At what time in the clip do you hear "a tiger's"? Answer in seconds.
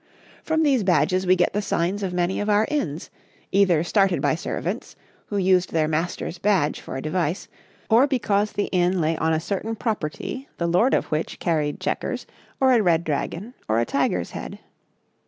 13.79-14.31